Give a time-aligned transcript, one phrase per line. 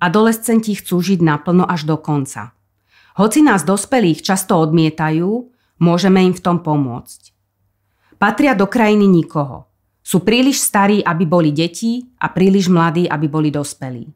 [0.00, 2.56] adolescenti chcú žiť naplno až do konca.
[3.20, 7.36] Hoci nás dospelých často odmietajú, môžeme im v tom pomôcť.
[8.16, 9.68] Patria do krajiny nikoho.
[10.00, 14.08] Sú príliš starí, aby boli deti a príliš mladí, aby boli dospelí.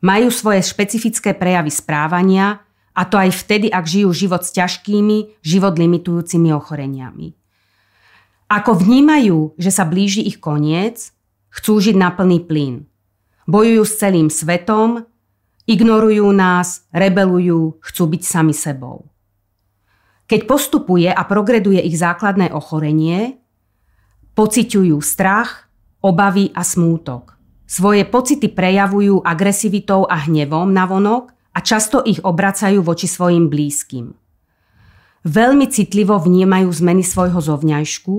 [0.00, 2.64] Majú svoje špecifické prejavy správania
[2.96, 7.36] a to aj vtedy, ak žijú život s ťažkými, život limitujúcimi ochoreniami.
[8.46, 11.12] Ako vnímajú, že sa blíži ich koniec,
[11.52, 12.86] chcú žiť na plný plyn.
[13.44, 15.04] Bojujú s celým svetom,
[15.66, 19.10] ignorujú nás, rebelujú, chcú byť sami sebou.
[20.26, 23.38] Keď postupuje a progreduje ich základné ochorenie,
[24.34, 25.70] pociťujú strach,
[26.02, 27.38] obavy a smútok.
[27.66, 34.14] Svoje pocity prejavujú agresivitou a hnevom na vonok a často ich obracajú voči svojim blízkym.
[35.26, 38.16] Veľmi citlivo vnímajú zmeny svojho zovňajšku,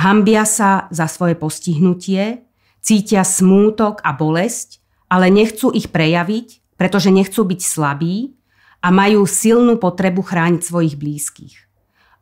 [0.00, 2.48] hambia sa za svoje postihnutie,
[2.80, 4.80] cítia smútok a bolesť,
[5.12, 8.32] ale nechcú ich prejaviť, pretože nechcú byť slabí
[8.80, 11.54] a majú silnú potrebu chrániť svojich blízkych.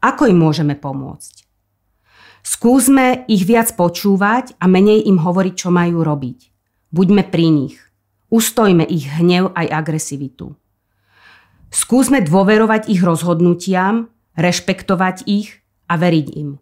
[0.02, 1.46] Ako im môžeme pomôcť?
[2.42, 6.50] Skúsme ich viac počúvať a menej im hovoriť, čo majú robiť.
[6.91, 7.78] Buďme pri nich.
[8.34, 10.58] Ustojme ich hnev aj agresivitu.
[11.70, 16.58] Skúsme dôverovať ich rozhodnutiam, rešpektovať ich a veriť im.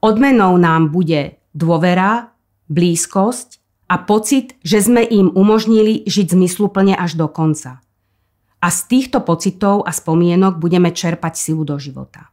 [0.00, 2.32] Odmenou nám bude dôvera,
[2.72, 3.61] blízkosť
[3.92, 7.84] a pocit, že sme im umožnili žiť zmysluplne až do konca.
[8.64, 12.32] A z týchto pocitov a spomienok budeme čerpať silu do života.